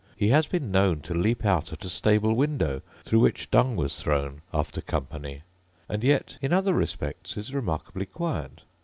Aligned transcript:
He 0.17 0.29
has 0.29 0.47
been 0.47 0.71
known 0.71 1.01
to 1.01 1.13
leap 1.13 1.45
out 1.45 1.71
at 1.71 1.85
a 1.85 1.89
stable 1.89 2.33
window, 2.33 2.81
through 3.03 3.19
which 3.19 3.51
dung 3.51 3.75
was 3.75 4.01
thrown, 4.01 4.41
after 4.51 4.81
company; 4.81 5.43
and 5.87 6.03
yet 6.03 6.39
in 6.41 6.51
other 6.51 6.73
respects 6.73 7.37
is 7.37 7.53
remarkably 7.53 8.07
quiet. 8.07 8.61